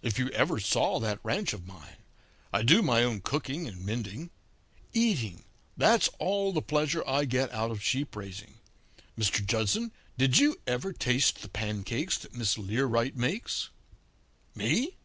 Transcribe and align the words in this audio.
If 0.00 0.18
you 0.18 0.30
ever 0.30 0.58
saw 0.58 0.98
that 1.00 1.20
ranch 1.22 1.52
of 1.52 1.66
mine! 1.66 1.98
I 2.50 2.62
do 2.62 2.80
my 2.80 3.04
own 3.04 3.20
cooking 3.20 3.68
and 3.68 3.84
mending. 3.84 4.30
Eating 4.94 5.44
that's 5.76 6.08
all 6.18 6.50
the 6.54 6.62
pleasure 6.62 7.06
I 7.06 7.26
get 7.26 7.52
out 7.52 7.70
of 7.70 7.82
sheep 7.82 8.16
raising. 8.16 8.54
Mr. 9.18 9.44
Judson, 9.44 9.92
did 10.16 10.38
you 10.38 10.56
ever 10.66 10.94
taste 10.94 11.42
the 11.42 11.50
pancakes 11.50 12.16
that 12.16 12.34
Miss 12.34 12.56
Learight 12.56 13.16
makes?' 13.18 13.68
"'Me? 14.54 14.96